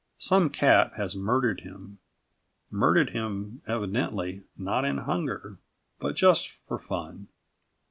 [0.17, 1.99] Some cat has murdered him
[2.71, 5.59] murdered him, evidently, not in hunger,
[5.99, 7.27] but just for fun.